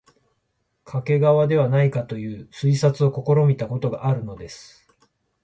[0.83, 4.87] 桂川ではないかという推察を試みたことがあるのです